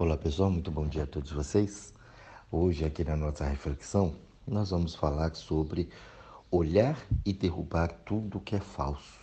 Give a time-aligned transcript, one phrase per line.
[0.00, 1.92] Olá pessoal, muito bom dia a todos vocês.
[2.52, 4.14] Hoje, aqui na nossa reflexão,
[4.46, 5.88] nós vamos falar sobre
[6.52, 6.96] olhar
[7.26, 9.18] e derrubar tudo que é falso.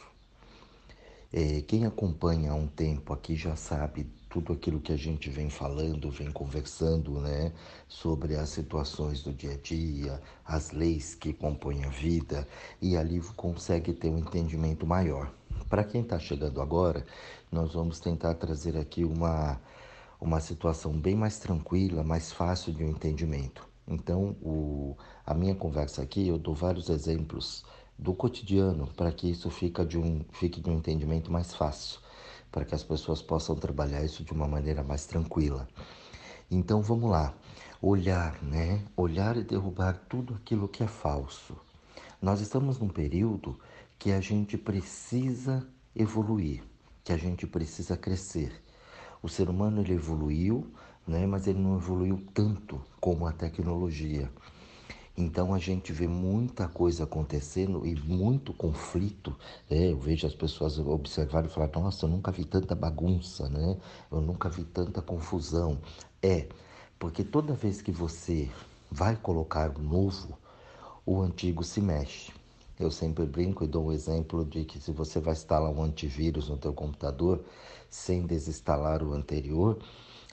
[1.32, 5.50] É, quem acompanha há um tempo aqui já sabe tudo aquilo que a gente vem
[5.50, 7.54] falando, vem conversando, né,
[7.88, 12.46] sobre as situações do dia a dia, as leis que compõem a vida,
[12.82, 15.34] e ali consegue ter um entendimento maior.
[15.70, 17.06] Para quem está chegando agora,
[17.50, 19.58] nós vamos tentar trazer aqui uma
[20.26, 23.68] uma situação bem mais tranquila, mais fácil de um entendimento.
[23.88, 27.64] Então, o, a minha conversa aqui, eu dou vários exemplos
[27.98, 32.00] do cotidiano para que isso fique de, um, fique de um entendimento mais fácil,
[32.52, 35.68] para que as pessoas possam trabalhar isso de uma maneira mais tranquila.
[36.50, 37.36] Então, vamos lá.
[37.80, 38.84] Olhar, né?
[38.98, 41.56] Olhar e derrubar tudo aquilo que é falso.
[42.20, 43.60] Nós estamos num período
[44.00, 46.64] que a gente precisa evoluir,
[47.04, 48.65] que a gente precisa crescer.
[49.22, 50.68] O ser humano ele evoluiu,
[51.08, 54.30] né, mas ele não evoluiu tanto como a tecnologia.
[55.18, 59.34] Então a gente vê muita coisa acontecendo e muito conflito.
[59.70, 59.92] Né?
[59.92, 63.78] Eu vejo as pessoas observarem e falar: Nossa, eu nunca vi tanta bagunça, né?
[64.12, 65.80] Eu nunca vi tanta confusão.
[66.22, 66.48] É,
[67.00, 68.50] porque toda vez que você
[68.92, 70.38] vai colocar o novo,
[71.06, 72.34] o antigo se mexe.
[72.78, 76.50] Eu sempre brinco e dou um exemplo de que se você vai instalar um antivírus
[76.50, 77.42] no teu computador
[77.96, 79.80] sem desinstalar o anterior,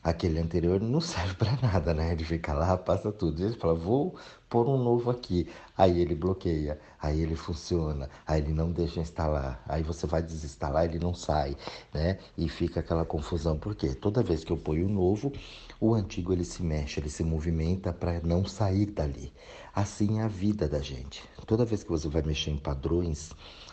[0.02, 2.12] aquele anterior não serve para nada, né?
[2.12, 3.42] Ele fica lá, passa tudo.
[3.42, 4.16] Ele fala, vou
[4.50, 5.48] pôr um novo aqui.
[5.78, 9.62] Aí ele bloqueia, aí ele funciona, aí ele não deixa instalar.
[9.66, 11.56] Aí você vai desinstalar, ele não sai,
[11.94, 12.18] né?
[12.36, 13.56] E fica aquela confusão.
[13.56, 13.94] Por quê?
[13.94, 15.32] Toda vez que eu ponho o novo,
[15.80, 19.32] o antigo ele se mexe, ele se movimenta para não sair dali.
[19.72, 21.22] Assim é a vida da gente.
[21.46, 23.30] Toda vez que você vai mexer em padrões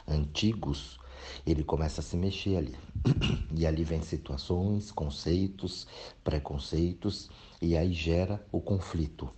[0.08, 1.00] antigos,
[1.45, 2.76] ele começa a se mexer ali.
[3.55, 5.88] E ali vem situações, conceitos,
[6.23, 7.30] preconceitos,
[7.61, 9.30] e aí gera o conflito.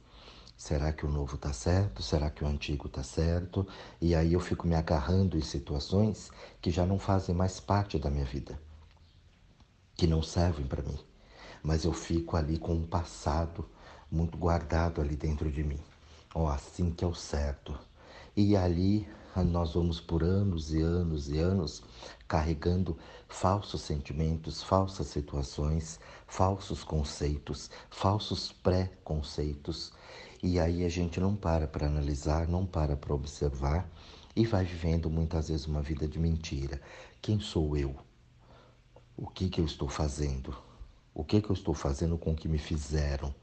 [0.57, 2.03] Será que o novo está certo?
[2.03, 3.65] Será que o antigo está certo?
[3.99, 6.29] E aí eu fico me agarrando em situações
[6.61, 8.61] que já não fazem mais parte da minha vida,
[9.95, 10.99] que não servem para mim.
[11.63, 13.67] Mas eu fico ali com um passado
[14.11, 15.79] muito guardado ali dentro de mim.
[16.35, 17.77] Ó, oh, assim que é o certo.
[18.35, 21.83] E ali nós vamos por anos e anos e anos
[22.27, 22.97] carregando
[23.27, 29.91] falsos sentimentos, falsas situações, falsos conceitos, falsos pré-conceitos.
[30.41, 33.89] E aí a gente não para para analisar, não para para observar
[34.35, 36.81] e vai vivendo muitas vezes uma vida de mentira.
[37.21, 37.95] Quem sou eu?
[39.17, 40.55] O que, que eu estou fazendo?
[41.13, 43.35] O que, que eu estou fazendo com o que me fizeram?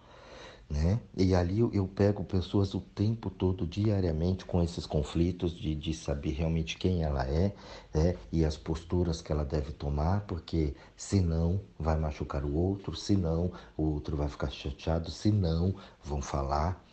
[0.71, 1.01] Né?
[1.17, 5.95] E ali eu, eu, pego pessoas o tempo todo, diariamente, com esses conflitos de, de
[5.95, 7.55] saber realmente quem ela é
[7.95, 8.17] né?
[8.31, 13.85] e as posturas que ela deve tomar, porque senão vai machucar o outro, senão o
[13.85, 15.75] outro vai ficar chateado, senão
[16.05, 16.85] vão falar.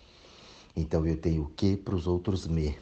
[0.73, 2.77] Então eu tenho o que para os outros me.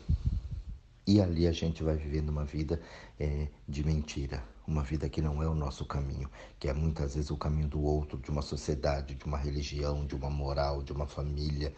[1.05, 2.81] E ali a gente vai vivendo uma vida
[3.19, 7.29] é, de mentira, uma vida que não é o nosso caminho, que é muitas vezes
[7.29, 11.05] o caminho do outro, de uma sociedade, de uma religião, de uma moral, de uma
[11.05, 11.75] família.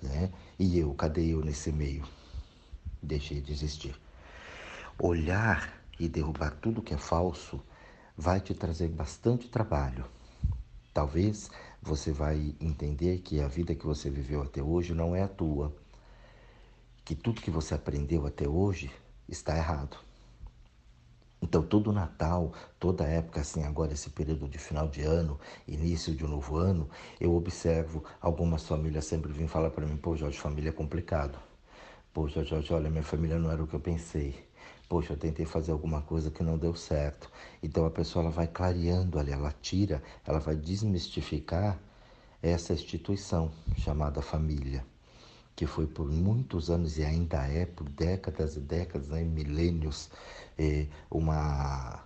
[0.00, 0.30] Né?
[0.56, 2.04] E eu, cadê eu nesse meio?
[3.02, 3.94] Deixei de existir.
[4.98, 7.60] Olhar e derrubar tudo que é falso
[8.16, 10.04] vai te trazer bastante trabalho.
[10.94, 11.50] Talvez
[11.82, 15.74] você vai entender que a vida que você viveu até hoje não é a tua
[17.10, 18.88] que tudo que você aprendeu até hoje
[19.28, 19.96] está errado.
[21.42, 26.24] Então, todo Natal, toda época, assim, agora esse período de final de ano, início de
[26.24, 26.88] um novo ano,
[27.20, 31.36] eu observo algumas famílias sempre vêm falar para mim: pô, Jorge, família é complicado.
[32.14, 34.48] Poxa, Jorge, olha, minha família não era o que eu pensei.
[34.88, 37.28] Poxa, eu tentei fazer alguma coisa que não deu certo.
[37.60, 41.76] Então a pessoa ela vai clareando ali, ela tira, ela vai desmistificar
[42.40, 44.84] essa instituição chamada família
[45.60, 50.08] que foi por muitos anos e ainda é por décadas e décadas, né, milênios,
[50.56, 52.02] é, uma,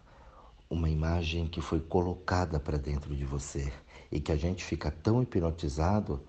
[0.69, 3.73] uma imagem que foi colocada para dentro de você
[4.11, 6.20] e que a gente fica tão hipnotizado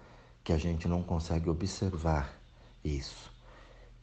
[0.43, 2.39] que a gente não consegue observar
[2.83, 3.33] isso.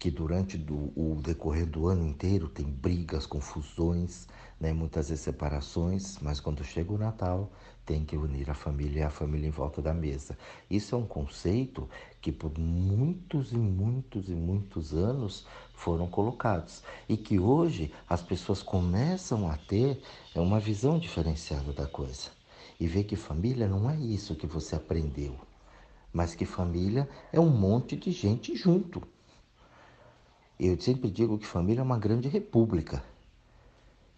[0.01, 4.27] Que durante do, o decorrer do ano inteiro tem brigas, confusões,
[4.59, 7.53] né, muitas vezes separações, mas quando chega o Natal
[7.85, 10.37] tem que unir a família e a família em volta da mesa.
[10.71, 11.89] Isso é um conceito
[12.21, 18.63] que por muitos e muitos e muitos anos foram colocados e que hoje as pessoas
[18.63, 20.01] começam a ter
[20.35, 22.31] uma visão diferenciada da coisa
[22.79, 25.37] e ver que família não é isso que você aprendeu,
[26.13, 29.03] mas que família é um monte de gente junto.
[30.59, 33.03] Eu sempre digo que família é uma grande república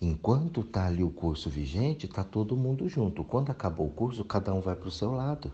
[0.00, 3.24] Enquanto está ali o curso vigente, está todo mundo junto.
[3.24, 5.52] Quando acabou o curso, cada um vai para o seu lado.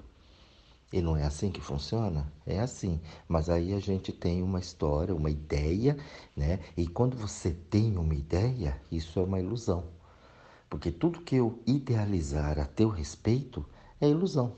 [0.93, 2.33] E não é assim que funciona?
[2.45, 3.01] É assim.
[3.29, 5.97] Mas aí a gente tem uma história, uma ideia,
[6.37, 6.59] né?
[6.77, 9.85] E quando você tem uma ideia, isso é uma ilusão.
[10.69, 13.65] Porque tudo que eu idealizar a teu respeito
[14.01, 14.57] é ilusão.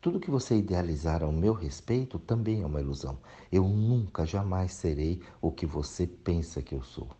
[0.00, 3.18] Tudo que você idealizar ao meu respeito também é uma ilusão.
[3.50, 7.17] Eu nunca, jamais serei o que você pensa que eu sou.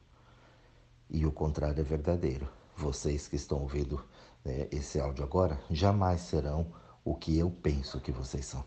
[1.10, 2.48] E o contrário é verdadeiro.
[2.76, 4.04] Vocês que estão ouvindo
[4.44, 6.66] né, esse áudio agora jamais serão
[7.04, 8.64] o que eu penso que vocês são.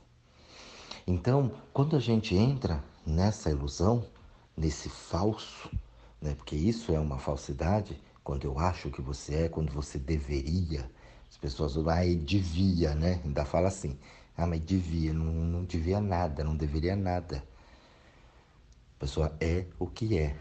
[1.06, 4.06] Então, quando a gente entra nessa ilusão,
[4.56, 5.70] nesse falso,
[6.22, 10.90] né, porque isso é uma falsidade, quando eu acho que você é, quando você deveria,
[11.30, 13.22] as pessoas falam, ah, devia, né?
[13.24, 13.98] Ainda fala assim,
[14.38, 17.44] ah, mas devia, não, não devia nada, não deveria nada.
[18.98, 20.36] A pessoa é o que é.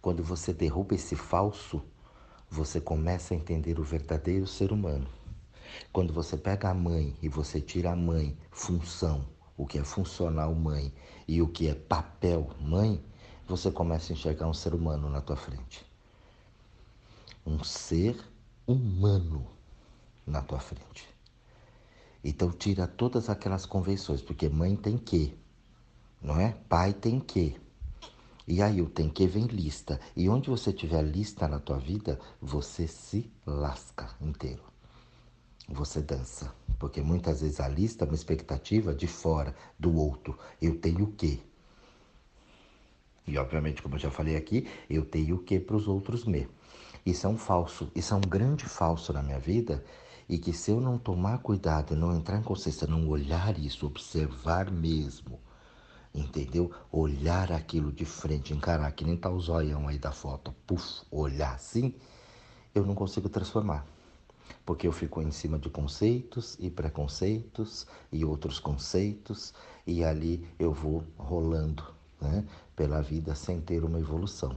[0.00, 1.82] Quando você derruba esse falso,
[2.48, 5.06] você começa a entender o verdadeiro ser humano.
[5.92, 9.26] Quando você pega a mãe e você tira a mãe, função,
[9.56, 10.92] o que é funcional mãe
[11.28, 13.02] e o que é papel mãe,
[13.46, 15.84] você começa a enxergar um ser humano na tua frente.
[17.46, 18.16] Um ser
[18.66, 19.46] humano
[20.26, 21.08] na tua frente.
[22.22, 25.36] Então tira todas aquelas convenções, porque mãe tem que,
[26.22, 26.52] não é?
[26.68, 27.58] Pai tem que.
[28.46, 30.00] E aí o tem que vem lista.
[30.16, 34.70] E onde você tiver lista na tua vida, você se lasca inteiro
[35.70, 36.52] você dança.
[36.78, 40.38] Porque muitas vezes a lista é uma expectativa de fora, do outro.
[40.60, 41.38] Eu tenho o quê?
[43.26, 46.48] E obviamente, como eu já falei aqui, eu tenho o quê para os outros me.
[47.06, 49.84] Isso é um falso, isso é um grande falso na minha vida.
[50.28, 54.70] E que se eu não tomar cuidado, não entrar em consciência, não olhar isso, observar
[54.70, 55.38] mesmo,
[56.14, 56.70] entendeu?
[56.90, 61.54] Olhar aquilo de frente, encarar, que nem tá o zoião aí da foto, puf, olhar
[61.54, 61.94] assim,
[62.74, 63.86] eu não consigo transformar
[64.64, 69.54] porque eu fico em cima de conceitos e preconceitos e outros conceitos
[69.86, 71.84] e ali eu vou rolando
[72.20, 72.46] né,
[72.76, 74.56] pela vida sem ter uma evolução.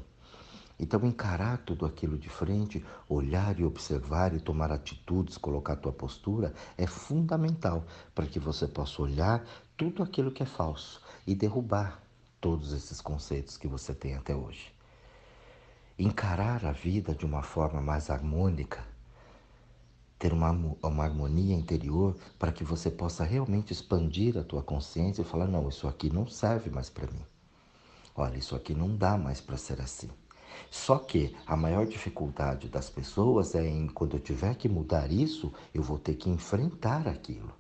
[0.79, 5.94] Então, encarar tudo aquilo de frente, olhar e observar e tomar atitudes, colocar a tua
[5.94, 9.45] postura é fundamental para que você possa olhar
[9.77, 12.01] tudo aquilo que é falso e derrubar
[12.39, 14.73] todos esses conceitos que você tem até hoje.
[15.97, 18.83] Encarar a vida de uma forma mais harmônica
[20.23, 25.25] ter uma, uma harmonia interior para que você possa realmente expandir a tua consciência e
[25.25, 27.25] falar: não, isso aqui não serve mais para mim.
[28.15, 30.09] Olha, isso aqui não dá mais para ser assim.
[30.71, 35.51] Só que a maior dificuldade das pessoas é em quando eu tiver que mudar isso,
[35.73, 37.51] eu vou ter que enfrentar aquilo.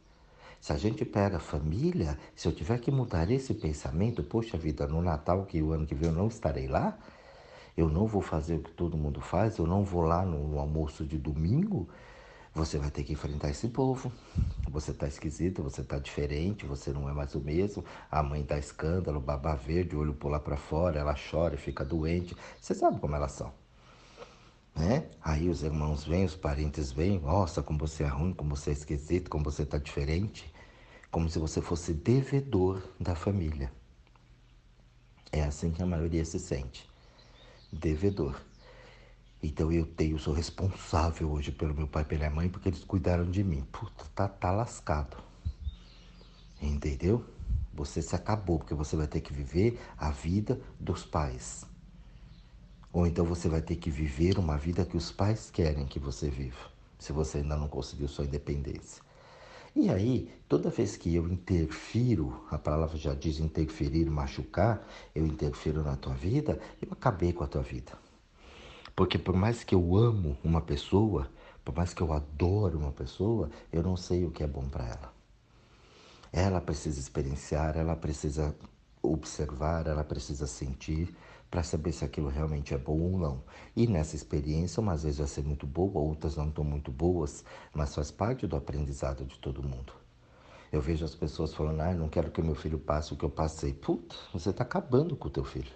[0.63, 4.87] Se a gente pega a família, se eu tiver que mudar esse pensamento, poxa vida,
[4.87, 6.97] no Natal, que o ano que vem eu não estarei lá,
[7.75, 11.03] eu não vou fazer o que todo mundo faz, eu não vou lá no almoço
[11.03, 11.89] de domingo,
[12.55, 14.09] você vai ter que enfrentar esse povo.
[14.69, 17.83] Você está esquisito, você está diferente, você não é mais o mesmo.
[18.09, 22.37] A mãe dá escândalo, baba verde, olho pula para fora, ela chora, fica doente.
[22.61, 23.51] Você sabe como elas são.
[24.73, 25.09] Né?
[25.21, 28.73] Aí os irmãos vêm, os parentes vêm, nossa, como você é ruim, como você é
[28.73, 30.52] esquisito, como você está diferente.
[31.13, 33.71] Como se você fosse devedor da família.
[35.31, 36.89] É assim que a maioria se sente.
[37.71, 38.41] Devedor.
[39.39, 42.83] Então eu tenho, sou responsável hoje pelo meu pai e pela minha mãe porque eles
[42.83, 43.63] cuidaram de mim.
[43.71, 45.15] Puta, tá, tá lascado.
[46.59, 47.23] Entendeu?
[47.75, 51.63] Você se acabou, porque você vai ter que viver a vida dos pais.
[52.91, 56.27] Ou então você vai ter que viver uma vida que os pais querem que você
[56.27, 59.12] viva, se você ainda não conseguiu sua independência.
[59.75, 65.81] E aí, toda vez que eu interfiro, a palavra já diz interferir, machucar, eu interfiro
[65.81, 67.91] na tua vida, eu acabei com a tua vida.
[68.95, 71.27] Porque por mais que eu amo uma pessoa,
[71.65, 74.85] por mais que eu adoro uma pessoa, eu não sei o que é bom para
[74.85, 75.13] ela.
[76.31, 78.55] Ela precisa experienciar, ela precisa
[79.01, 81.15] observar, ela precisa sentir
[81.53, 83.43] para saber se aquilo realmente é bom ou não.
[83.75, 87.93] E nessa experiência, umas vezes vai ser muito boa, outras não estão muito boas, mas
[87.93, 89.93] faz parte do aprendizado de todo mundo.
[90.71, 93.29] Eu vejo as pessoas falando, ah, não quero que meu filho passe o que eu
[93.29, 93.71] passei.
[93.71, 95.71] Puta, você está acabando com o teu filho.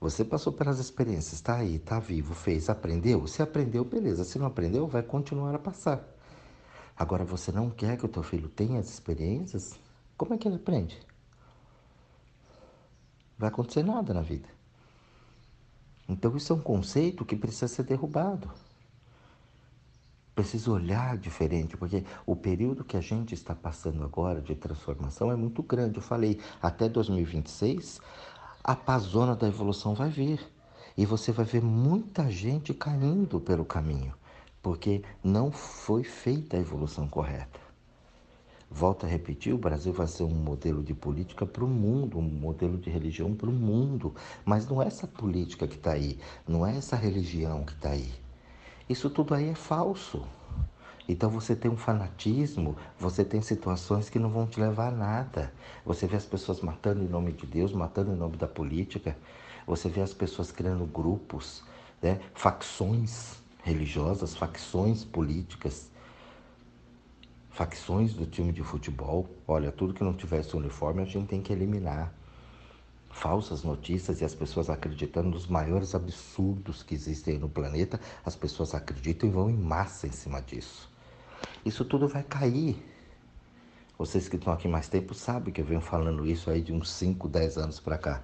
[0.00, 3.26] Você passou pelas experiências, está aí, está vivo, fez, aprendeu?
[3.26, 4.24] Se aprendeu, beleza.
[4.24, 6.02] Se não aprendeu, vai continuar a passar.
[6.96, 9.78] Agora, você não quer que o teu filho tenha as experiências?
[10.16, 10.98] Como é que ele aprende?
[13.36, 14.48] Vai acontecer nada na vida.
[16.10, 18.50] Então, isso é um conceito que precisa ser derrubado.
[20.34, 25.36] Precisa olhar diferente, porque o período que a gente está passando agora de transformação é
[25.36, 25.98] muito grande.
[25.98, 28.00] Eu falei, até 2026,
[28.64, 30.40] a pazona da evolução vai vir.
[30.96, 34.12] E você vai ver muita gente caindo pelo caminho,
[34.60, 37.69] porque não foi feita a evolução correta.
[38.72, 42.22] Volto a repetir, o Brasil vai ser um modelo de política para o mundo, um
[42.22, 44.14] modelo de religião para o mundo.
[44.44, 48.12] Mas não é essa política que está aí, não é essa religião que está aí.
[48.88, 50.24] Isso tudo aí é falso.
[51.08, 55.52] Então você tem um fanatismo, você tem situações que não vão te levar a nada.
[55.84, 59.16] Você vê as pessoas matando em nome de Deus, matando em nome da política.
[59.66, 61.64] Você vê as pessoas criando grupos,
[62.00, 62.20] né?
[62.34, 65.89] facções religiosas, facções políticas
[67.50, 69.28] facções do time de futebol.
[69.46, 72.12] Olha, tudo que não tivesse uniforme a gente tem que eliminar.
[73.10, 78.72] Falsas notícias e as pessoas acreditando nos maiores absurdos que existem no planeta, as pessoas
[78.72, 80.88] acreditam e vão em massa em cima disso.
[81.64, 82.80] Isso tudo vai cair.
[83.98, 86.90] Vocês que estão aqui mais tempo sabem que eu venho falando isso aí de uns
[86.90, 88.22] 5, 10 anos para cá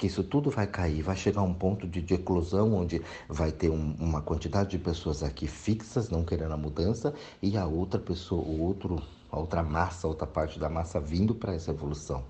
[0.00, 3.68] que isso tudo vai cair, vai chegar um ponto de, de eclosão onde vai ter
[3.68, 8.42] um, uma quantidade de pessoas aqui fixas, não querendo a mudança, e a outra pessoa,
[8.42, 12.24] o outro, a outra massa, a outra parte da massa vindo para essa evolução.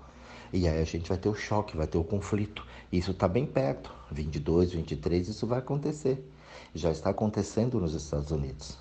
[0.51, 2.61] E aí a gente vai ter o choque, vai ter o conflito.
[2.91, 6.29] Isso está bem perto, 22, 23, isso vai acontecer.
[6.75, 8.77] Já está acontecendo nos Estados Unidos.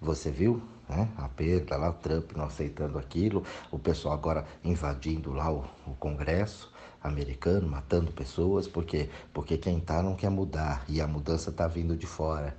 [0.00, 1.10] Você viu né?
[1.18, 5.90] a perda lá, o Trump não aceitando aquilo, o pessoal agora invadindo lá o, o
[5.98, 6.72] Congresso
[7.08, 11.96] americano, matando pessoas, porque porque quem tá não quer mudar e a mudança tá vindo
[11.96, 12.56] de fora.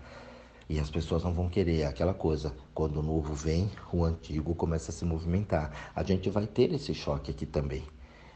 [0.69, 2.55] E as pessoas não vão querer aquela coisa.
[2.75, 5.91] Quando o novo vem, o antigo começa a se movimentar.
[5.95, 7.83] A gente vai ter esse choque aqui também.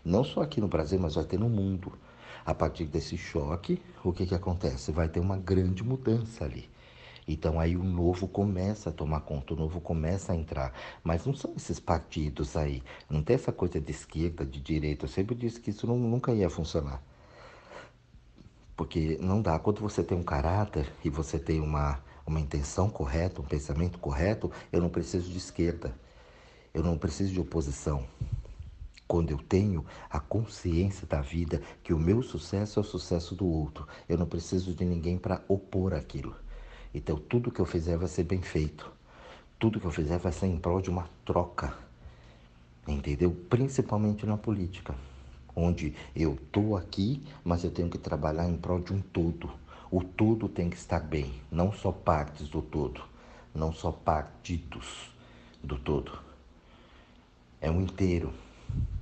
[0.03, 1.93] Não só aqui no Brasil, mas vai ter no mundo.
[2.45, 4.91] A partir desse choque, o que, que acontece?
[4.91, 6.67] Vai ter uma grande mudança ali.
[7.27, 10.73] Então aí o novo começa a tomar conta, o novo começa a entrar.
[11.03, 12.83] Mas não são esses partidos aí.
[13.09, 15.05] Não tem essa coisa de esquerda, de direita.
[15.05, 17.01] Eu sempre disse que isso não, nunca ia funcionar.
[18.75, 19.57] Porque não dá.
[19.59, 24.51] Quando você tem um caráter e você tem uma, uma intenção correta, um pensamento correto,
[24.71, 25.95] eu não preciso de esquerda.
[26.73, 28.05] Eu não preciso de oposição.
[29.07, 33.45] Quando eu tenho a consciência da vida que o meu sucesso é o sucesso do
[33.45, 36.35] outro, eu não preciso de ninguém para opor aquilo.
[36.93, 38.91] Então, tudo que eu fizer vai ser bem feito.
[39.57, 41.73] Tudo que eu fizer vai ser em prol de uma troca.
[42.87, 43.31] Entendeu?
[43.49, 44.93] Principalmente na política,
[45.55, 49.49] onde eu estou aqui, mas eu tenho que trabalhar em prol de um todo.
[49.89, 53.01] O todo tem que estar bem, não só partes do todo,
[53.53, 55.11] não só partidos
[55.63, 56.19] do todo.
[57.61, 58.33] É um inteiro.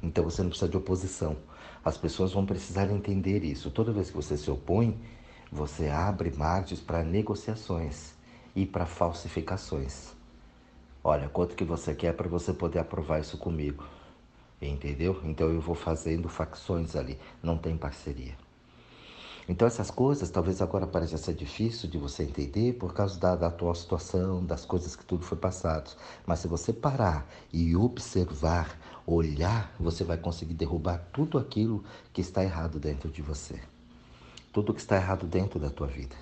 [0.04, 1.38] Então você não precisa de oposição.
[1.84, 3.72] As pessoas vão precisar entender isso.
[3.72, 5.00] Toda vez que você se opõe,
[5.52, 8.14] você abre margens para negociações
[8.56, 10.14] e para falsificações.
[11.04, 13.84] Olha, quanto que você quer para você poder aprovar isso comigo?
[14.62, 15.20] Entendeu?
[15.26, 18.34] Então eu vou fazendo facções ali, não tem parceria.
[19.50, 23.48] Então essas coisas talvez agora pareça ser difícil de você entender por causa da, da
[23.48, 25.92] atual situação, das coisas que tudo foi passado.
[26.26, 32.42] Mas se você parar e observar, olhar, você vai conseguir derrubar tudo aquilo que está
[32.42, 33.60] errado dentro de você
[34.52, 36.16] tudo que está errado dentro da tua vida.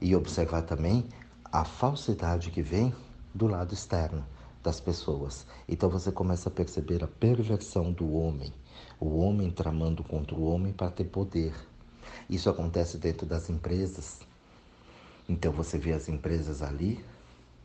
[0.00, 1.06] E observar também
[1.44, 2.94] a falsidade que vem
[3.34, 4.24] do lado externo
[4.62, 5.46] das pessoas.
[5.68, 8.52] Então você começa a perceber a perversão do homem,
[8.98, 11.54] o homem tramando contra o homem para ter poder.
[12.28, 14.20] Isso acontece dentro das empresas.
[15.28, 17.02] Então você vê as empresas ali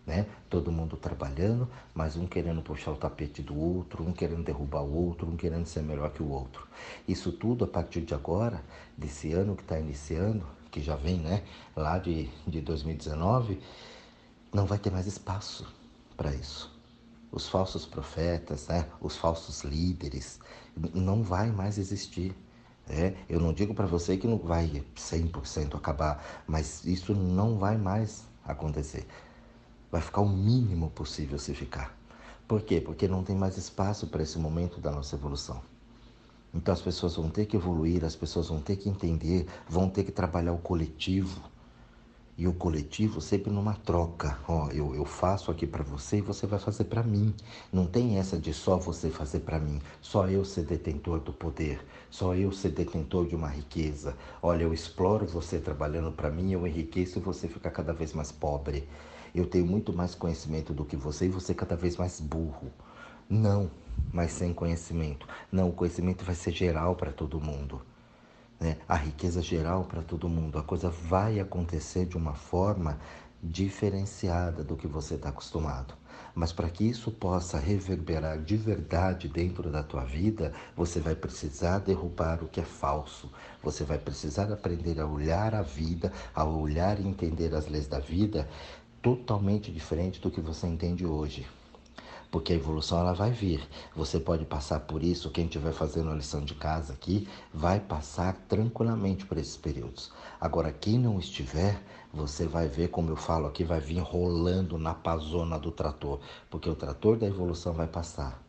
[0.06, 0.28] né?
[0.50, 4.94] Todo mundo trabalhando, mas um querendo puxar o tapete do outro, um querendo derrubar o
[4.94, 6.68] outro, um querendo ser melhor que o outro.
[7.08, 8.64] Isso tudo a partir de agora,
[8.98, 11.44] desse ano que está iniciando, que já vem, né?
[11.76, 13.60] Lá de, de 2019,
[14.54, 15.66] não vai ter mais espaço
[16.16, 16.74] para isso.
[17.32, 18.86] Os falsos profetas, né?
[19.02, 20.40] Os falsos líderes,
[20.94, 22.36] não vai mais existir.
[22.88, 27.78] É, eu não digo para você que não vai 100% acabar, mas isso não vai
[27.78, 29.08] mais acontecer
[29.96, 31.98] vai ficar o mínimo possível se ficar.
[32.46, 32.82] Por quê?
[32.82, 35.62] Porque não tem mais espaço para esse momento da nossa evolução.
[36.54, 40.04] Então as pessoas vão ter que evoluir, as pessoas vão ter que entender, vão ter
[40.04, 41.40] que trabalhar o coletivo.
[42.38, 44.38] E o coletivo sempre numa troca.
[44.50, 47.34] Ó, eu, eu faço aqui para você e você vai fazer para mim.
[47.72, 51.80] Não tem essa de só você fazer para mim, só eu ser detentor do poder,
[52.10, 54.14] só eu ser detentor de uma riqueza.
[54.42, 58.30] Olha, eu exploro você trabalhando para mim, eu enriqueço e você fica cada vez mais
[58.30, 58.86] pobre
[59.40, 62.72] eu tenho muito mais conhecimento do que você e você cada vez mais burro.
[63.30, 63.70] Não,
[64.14, 65.28] mas sem conhecimento.
[65.52, 67.82] Não, o conhecimento vai ser geral para todo mundo.
[68.60, 68.78] Né?
[68.88, 70.58] A riqueza geral para todo mundo.
[70.58, 72.98] A coisa vai acontecer de uma forma
[73.42, 75.94] diferenciada do que você está acostumado.
[76.34, 81.80] Mas para que isso possa reverberar de verdade dentro da tua vida, você vai precisar
[81.80, 83.32] derrubar o que é falso.
[83.64, 88.00] Você vai precisar aprender a olhar a vida, a olhar e entender as leis da
[88.00, 88.48] vida
[89.06, 91.46] totalmente diferente do que você entende hoje
[92.32, 93.66] porque a evolução ela vai vir.
[93.96, 98.34] Você pode passar por isso, quem estiver fazendo a lição de casa aqui, vai passar
[98.50, 100.12] tranquilamente por esses períodos.
[100.42, 101.82] Agora, quem não estiver,
[102.14, 106.20] você vai ver, como eu falo aqui, vai vir rolando na pazona do trator,
[106.50, 108.44] porque o trator da evolução vai passar.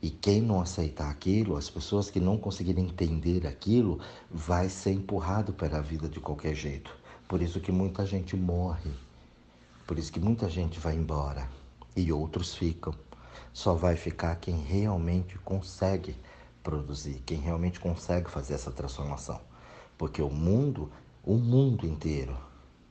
[0.00, 4.00] E quem não aceitar aquilo, as pessoas que não conseguirem entender aquilo,
[4.30, 6.96] vai ser empurrado pela vida de qualquer jeito.
[7.28, 8.90] Por isso que muita gente morre.
[9.88, 11.48] Por isso que muita gente vai embora
[11.96, 12.92] e outros ficam.
[13.54, 16.14] Só vai ficar quem realmente consegue
[16.62, 19.40] produzir, quem realmente consegue fazer essa transformação.
[19.96, 20.92] Porque o mundo,
[21.24, 22.36] o mundo inteiro,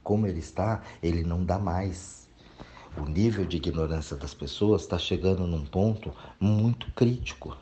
[0.04, 2.28] como ele está, ele não dá mais.
[2.98, 7.56] O nível de ignorância das pessoas está chegando num ponto muito crítico.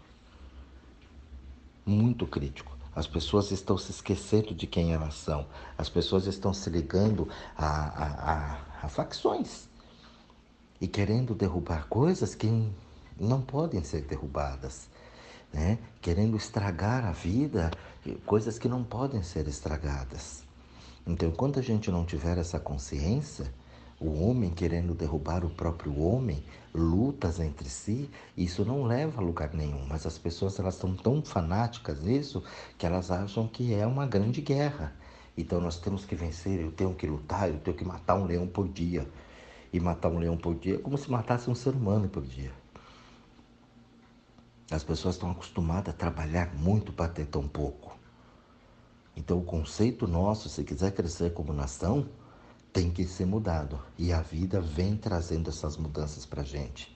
[1.86, 2.74] Muito crítico.
[2.96, 5.46] As pessoas estão se esquecendo de quem elas são.
[5.78, 7.28] As pessoas estão se ligando
[7.58, 9.68] a, a, a, a facções
[10.80, 12.72] e querendo derrubar coisas que
[13.20, 14.88] não podem ser derrubadas,
[15.52, 15.80] né?
[16.02, 17.72] querendo estragar a vida,
[18.26, 20.44] coisas que não podem ser estragadas.
[21.08, 23.52] Então, enquanto a gente não tiver essa consciência,
[24.00, 29.54] o homem querendo derrubar o próprio homem, lutas entre si, isso não leva a lugar
[29.54, 29.86] nenhum.
[29.88, 32.44] Mas as pessoas elas estão tão fanáticas nisso
[32.78, 34.94] que elas acham que é uma grande guerra.
[35.38, 38.48] Então nós temos que vencer, eu tenho que lutar, eu tenho que matar um leão
[38.48, 39.08] por dia.
[39.74, 42.52] E matar um leão por dia é como se matasse um ser humano por dia.
[44.72, 47.96] As pessoas estão acostumadas a trabalhar muito para ter tão pouco.
[49.16, 52.08] Então, o conceito nosso, se quiser crescer como nação,
[52.74, 53.80] tem que ser mudado.
[53.98, 56.96] E a vida vem trazendo essas mudanças para gente.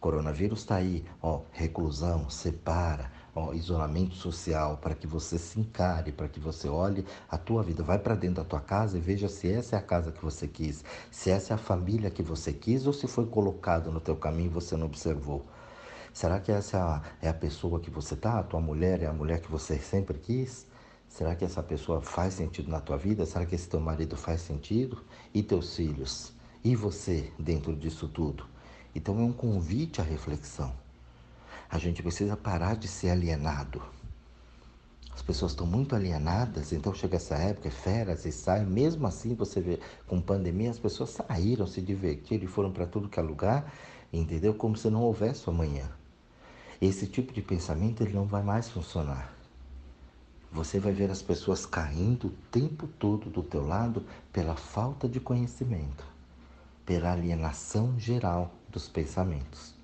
[0.00, 6.28] Coronavírus está aí, ó, reclusão, separa, ó, isolamento social, para que você se encare, para
[6.28, 7.82] que você olhe a tua vida.
[7.82, 10.46] Vai para dentro da tua casa e veja se essa é a casa que você
[10.46, 14.16] quis, se essa é a família que você quis ou se foi colocado no teu
[14.16, 15.44] caminho e você não observou.
[16.12, 18.38] Será que essa é a, pessoa que você tá?
[18.38, 20.64] A tua mulher é a mulher que você sempre quis?
[21.08, 23.26] Será que essa pessoa faz sentido na tua vida?
[23.26, 25.02] Será que esse teu marido faz sentido?
[25.32, 26.32] E teus filhos?
[26.62, 28.46] E você dentro disso tudo?
[28.94, 30.83] Então é um convite à reflexão.
[31.68, 33.82] A gente precisa parar de ser alienado.
[35.14, 38.66] As pessoas estão muito alienadas, então chega essa época, feras e saem.
[38.66, 43.08] Mesmo assim, você vê, com pandemia, as pessoas saíram, se divertiram e foram para tudo
[43.08, 43.72] que é lugar,
[44.12, 44.54] entendeu?
[44.54, 45.88] Como se não houvesse amanhã.
[46.80, 49.32] Esse tipo de pensamento ele não vai mais funcionar.
[50.50, 55.18] Você vai ver as pessoas caindo o tempo todo do teu lado pela falta de
[55.18, 56.04] conhecimento,
[56.84, 59.74] pela alienação geral dos pensamentos.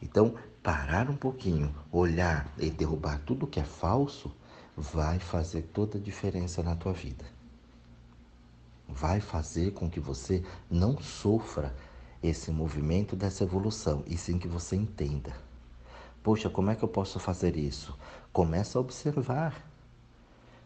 [0.00, 4.32] Então, parar um pouquinho, olhar e derrubar tudo que é falso,
[4.76, 7.24] vai fazer toda a diferença na tua vida.
[8.88, 11.74] Vai fazer com que você não sofra
[12.22, 15.34] esse movimento dessa evolução, e sim que você entenda.
[16.22, 17.98] Poxa, como é que eu posso fazer isso?
[18.32, 19.60] Começa a observar.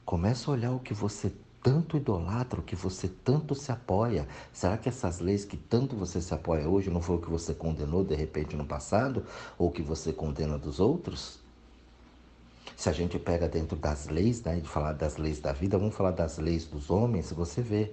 [0.04, 1.32] Começa a olhar o que você
[1.66, 4.28] tanto idolatra, o que você tanto se apoia.
[4.52, 7.52] Será que essas leis que tanto você se apoia hoje não foi o que você
[7.52, 9.24] condenou de repente no passado?
[9.58, 11.40] Ou que você condena dos outros?
[12.76, 15.96] Se a gente pega dentro das leis, né, de falar das leis da vida, vamos
[15.96, 17.92] falar das leis dos homens, você vê.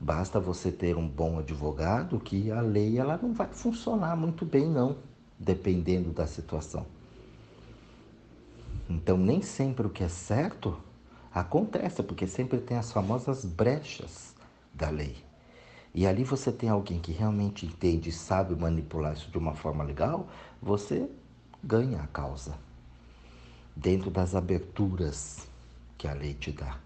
[0.00, 4.68] Basta você ter um bom advogado que a lei ela não vai funcionar muito bem
[4.68, 4.96] não,
[5.38, 6.84] dependendo da situação.
[8.90, 10.76] Então, nem sempre o que é certo
[11.34, 14.34] acontece, porque sempre tem as famosas brechas
[14.72, 15.16] da lei.
[15.94, 19.84] E ali você tem alguém que realmente entende e sabe manipular isso de uma forma
[19.84, 20.28] legal,
[20.60, 21.08] você
[21.62, 22.54] ganha a causa.
[23.76, 25.46] Dentro das aberturas
[25.98, 26.78] que a lei te dá.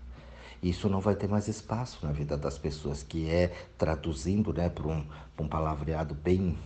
[0.62, 4.86] Isso não vai ter mais espaço na vida das pessoas, que é traduzindo né, para
[4.86, 5.06] um,
[5.38, 6.56] um palavreado bem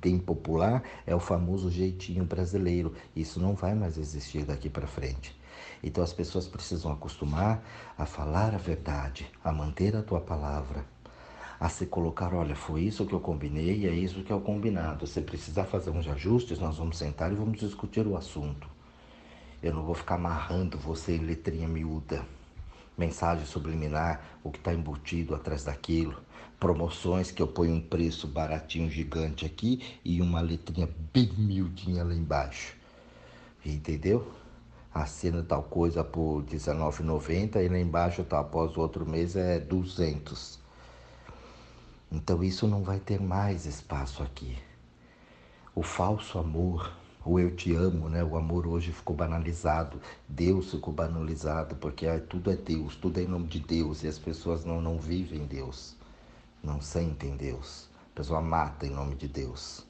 [0.00, 2.94] bem popular é o famoso jeitinho brasileiro.
[3.14, 5.36] Isso não vai mais existir daqui para frente.
[5.82, 7.62] Então as pessoas precisam acostumar
[7.96, 10.84] a falar a verdade, a manter a tua palavra,
[11.60, 15.06] a se colocar, olha, foi isso que eu combinei é isso que é o combinado.
[15.06, 18.68] Se precisar fazer uns ajustes, nós vamos sentar e vamos discutir o assunto.
[19.62, 22.24] Eu não vou ficar amarrando você em letrinha miúda
[22.98, 26.20] mensagem subliminar, o que está embutido atrás daquilo,
[26.58, 32.12] promoções que eu ponho um preço baratinho gigante aqui e uma letrinha bem miudinha lá
[32.12, 32.76] embaixo.
[33.64, 34.32] Entendeu?
[35.00, 40.58] Assina tal coisa por R$19,90 e lá embaixo tá, após o outro mês é 200.
[42.10, 44.58] Então isso não vai ter mais espaço aqui.
[45.74, 46.92] o falso amor,
[47.24, 48.24] o eu te amo, né?
[48.24, 53.22] O amor hoje ficou banalizado, Deus ficou banalizado, porque ah, tudo é Deus, tudo é
[53.22, 55.94] em nome de Deus, e as pessoas não, não vivem Deus,
[56.60, 59.86] não sentem Deus, a pessoa mata em nome de Deus.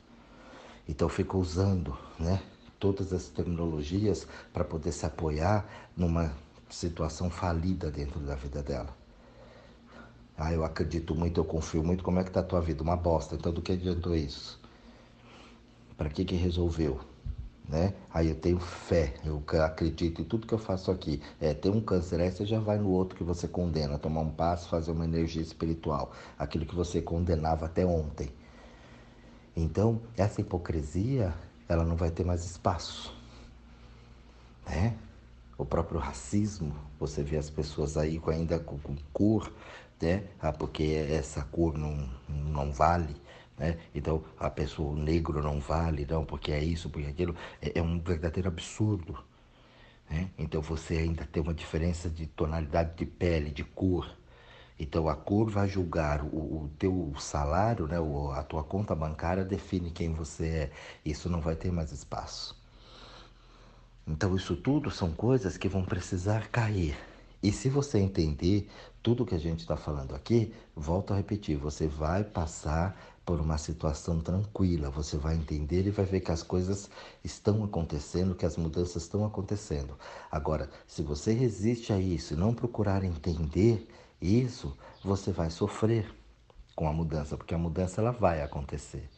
[0.86, 2.42] Então fica usando, né?
[2.78, 6.32] Todas as tecnologias para poder se apoiar numa
[6.70, 8.96] situação falida dentro da vida dela.
[10.36, 12.04] Ah, eu acredito muito, eu confio muito.
[12.04, 12.82] Como é que tá a tua vida?
[12.82, 13.34] Uma bosta.
[13.34, 14.60] Então do que adiantou isso?
[15.96, 17.00] Para que que resolveu?
[17.68, 17.92] Né?
[18.14, 21.20] Aí eu tenho fé, eu acredito em tudo que eu faço aqui.
[21.38, 24.30] É, tem um câncer, aí você já vai no outro que você condena, tomar um
[24.30, 28.30] passo, fazer uma energia espiritual, aquilo que você condenava até ontem.
[29.54, 31.34] Então, essa hipocrisia,
[31.68, 33.14] ela não vai ter mais espaço,
[34.66, 34.96] né?
[35.56, 39.52] O próprio racismo, você vê as pessoas aí ainda com, com cor,
[40.00, 40.24] né?
[40.40, 43.16] Ah, porque essa cor não, não vale,
[43.58, 43.78] né?
[43.94, 47.34] Então a pessoa, o negro não vale, não, porque é isso, porque é aquilo.
[47.60, 49.18] É, é um verdadeiro absurdo.
[50.08, 50.30] Né?
[50.38, 54.16] Então você ainda tem uma diferença de tonalidade de pele, de cor.
[54.78, 57.98] Então a cor vai julgar o, o teu salário, né?
[57.98, 60.70] O, a tua conta bancária define quem você é.
[61.04, 62.56] Isso não vai ter mais espaço.
[64.06, 66.96] Então isso tudo são coisas que vão precisar cair.
[67.42, 68.68] E se você entender
[69.02, 73.58] tudo que a gente está falando aqui, volto a repetir, você vai passar por uma
[73.58, 76.88] situação tranquila, você vai entender e vai ver que as coisas
[77.22, 79.96] estão acontecendo, que as mudanças estão acontecendo.
[80.32, 83.86] Agora, se você resiste a isso e não procurar entender
[84.20, 86.12] isso, você vai sofrer
[86.74, 89.08] com a mudança, porque a mudança ela vai acontecer.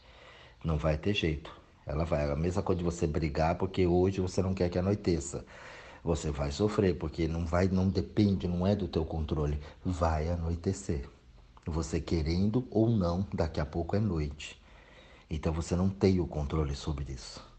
[0.65, 1.55] Não vai ter jeito.
[1.87, 2.29] Ela vai.
[2.29, 5.45] É a mesma coisa de você brigar porque hoje você não quer que anoiteça
[6.03, 9.61] você vai sofrer, porque não vai, não depende, não é do teu controle.
[9.85, 11.09] Vai anoitecer.
[11.67, 14.61] Você querendo ou não, daqui a pouco é noite.
[15.29, 17.50] Então você não tem o controle sobre isso.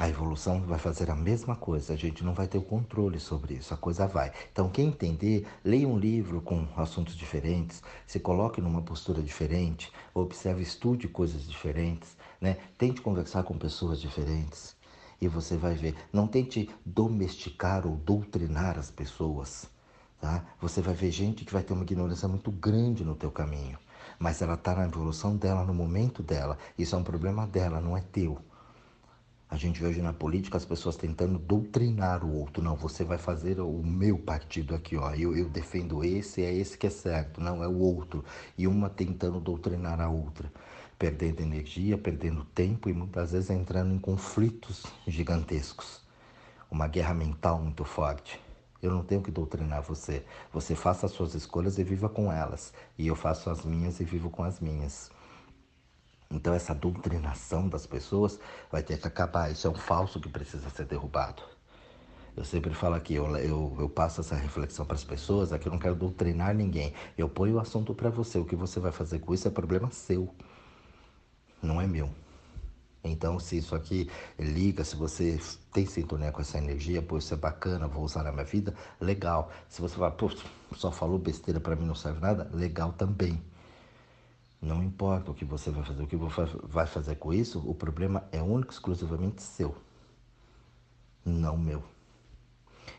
[0.00, 3.56] A evolução vai fazer a mesma coisa, a gente não vai ter o controle sobre
[3.56, 4.32] isso, a coisa vai.
[4.50, 10.62] Então, quem entender, leia um livro com assuntos diferentes, se coloque numa postura diferente, observe,
[10.62, 12.56] estude coisas diferentes, né?
[12.78, 14.74] tente conversar com pessoas diferentes
[15.20, 15.94] e você vai ver.
[16.10, 19.66] Não tente domesticar ou doutrinar as pessoas.
[20.18, 20.46] Tá?
[20.62, 23.78] Você vai ver gente que vai ter uma ignorância muito grande no teu caminho,
[24.18, 26.56] mas ela está na evolução dela, no momento dela.
[26.78, 28.38] Isso é um problema dela, não é teu.
[29.50, 32.62] A gente vê hoje na política as pessoas tentando doutrinar o outro.
[32.62, 35.12] Não, você vai fazer o meu partido aqui, ó.
[35.12, 38.24] Eu, eu defendo esse, é esse que é certo, não é o outro.
[38.56, 40.50] E uma tentando doutrinar a outra
[41.00, 46.02] perdendo energia, perdendo tempo e muitas vezes entrando em conflitos gigantescos.
[46.70, 48.38] Uma guerra mental muito forte.
[48.82, 50.22] Eu não tenho que doutrinar você.
[50.52, 52.74] Você faça as suas escolhas e viva com elas.
[52.98, 55.10] E eu faço as minhas e vivo com as minhas.
[56.30, 58.38] Então, essa doutrinação das pessoas
[58.70, 59.50] vai ter que acabar.
[59.50, 61.42] Isso é um falso que precisa ser derrubado.
[62.36, 65.72] Eu sempre falo aqui, eu, eu, eu passo essa reflexão para as pessoas, aqui eu
[65.72, 66.94] não quero doutrinar ninguém.
[67.18, 68.38] Eu ponho o assunto para você.
[68.38, 70.32] O que você vai fazer com isso é problema seu
[71.62, 72.10] não é meu.
[73.02, 75.40] Então, se isso aqui liga, se você
[75.72, 79.50] tem sintonia com essa energia, pô, isso é bacana, vou usar na minha vida, legal.
[79.68, 80.30] Se você fala, pô,
[80.74, 83.40] só falou besteira para mim, não serve nada, legal também.
[84.60, 87.74] Não importa o que você vai fazer, o que você vai fazer com isso, o
[87.74, 89.74] problema é único exclusivamente seu,
[91.24, 91.82] não meu.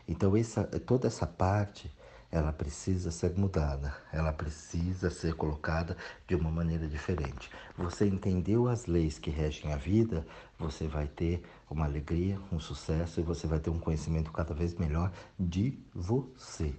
[0.08, 1.90] Então, essa, toda essa parte
[2.32, 7.50] ela precisa ser mudada, ela precisa ser colocada de uma maneira diferente.
[7.76, 10.26] Você entendeu as leis que regem a vida,
[10.58, 14.74] você vai ter uma alegria, um sucesso e você vai ter um conhecimento cada vez
[14.74, 16.74] melhor de você.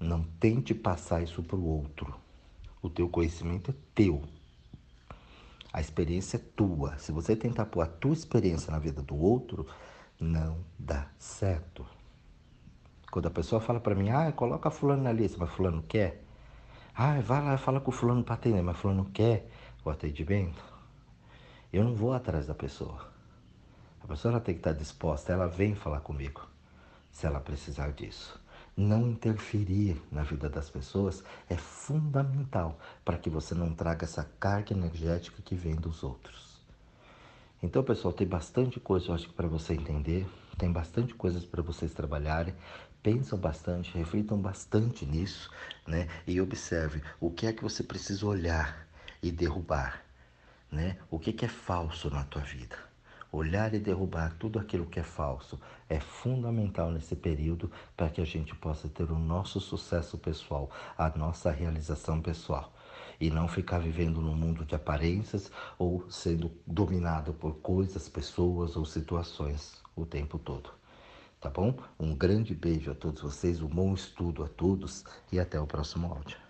[0.00, 2.14] Não tente passar isso para o outro.
[2.88, 4.22] O teu conhecimento é teu.
[5.70, 6.96] A experiência é tua.
[6.96, 9.66] Se você tentar pôr a tua experiência na vida do outro,
[10.18, 11.84] não dá certo.
[13.10, 16.24] Quando a pessoa fala para mim, ah, coloca fulano na lista, mas fulano quer.
[16.94, 19.50] Ah, vai lá fala com fulano para atender, mas fulano quer
[19.84, 20.64] o atendimento.
[21.70, 23.06] Eu não vou atrás da pessoa.
[24.02, 26.40] A pessoa tem que estar disposta, ela vem falar comigo,
[27.12, 28.37] se ela precisar disso.
[28.80, 34.72] Não interferir na vida das pessoas é fundamental para que você não traga essa carga
[34.72, 36.62] energética que vem dos outros.
[37.60, 40.28] Então, pessoal, tem bastante coisa, eu acho, para você entender.
[40.56, 42.54] Tem bastante coisas para vocês trabalharem
[43.02, 45.50] pensam bastante, reflitam bastante nisso,
[45.86, 46.08] né?
[46.26, 48.86] E observe o que é que você precisa olhar
[49.22, 50.04] e derrubar,
[50.70, 50.98] né?
[51.10, 52.87] O que, que é falso na tua vida.
[53.30, 58.24] Olhar e derrubar tudo aquilo que é falso é fundamental nesse período para que a
[58.24, 62.72] gente possa ter o nosso sucesso pessoal, a nossa realização pessoal.
[63.20, 68.84] e não ficar vivendo num mundo de aparências ou sendo dominado por coisas, pessoas ou
[68.84, 70.70] situações o tempo todo.
[71.40, 71.74] Tá bom?
[71.98, 76.12] Um grande beijo a todos vocês, um bom estudo a todos e até o próximo
[76.12, 76.47] áudio.